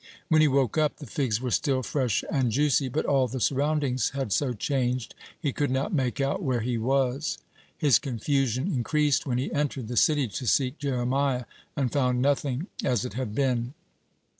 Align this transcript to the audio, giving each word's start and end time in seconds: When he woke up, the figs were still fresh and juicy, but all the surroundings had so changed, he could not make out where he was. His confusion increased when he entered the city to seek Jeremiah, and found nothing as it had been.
When 0.29 0.41
he 0.41 0.47
woke 0.47 0.79
up, 0.79 0.97
the 0.97 1.05
figs 1.05 1.41
were 1.41 1.51
still 1.51 1.83
fresh 1.83 2.23
and 2.31 2.51
juicy, 2.51 2.87
but 2.89 3.05
all 3.05 3.27
the 3.27 3.39
surroundings 3.39 4.09
had 4.15 4.33
so 4.33 4.51
changed, 4.51 5.13
he 5.39 5.53
could 5.53 5.69
not 5.69 5.93
make 5.93 6.19
out 6.19 6.41
where 6.41 6.61
he 6.61 6.75
was. 6.75 7.37
His 7.77 7.99
confusion 7.99 8.65
increased 8.65 9.27
when 9.27 9.37
he 9.37 9.53
entered 9.53 9.87
the 9.89 9.95
city 9.97 10.27
to 10.29 10.47
seek 10.47 10.79
Jeremiah, 10.79 11.45
and 11.75 11.91
found 11.93 12.19
nothing 12.19 12.65
as 12.83 13.05
it 13.05 13.13
had 13.13 13.35
been. 13.35 13.75